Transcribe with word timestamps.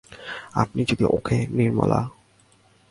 আপনি 0.53 0.81
যদি 0.85 1.03
ওঁকে– 1.05 1.47
নির্মলা। 1.51 1.99